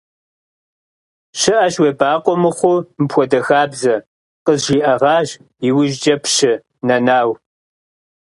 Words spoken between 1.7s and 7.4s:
уебакъуэ мыхъуу мыпхуэдэ хабзэ,– къызжиӀэгъащ иужькӀэ Пщы Нэнау.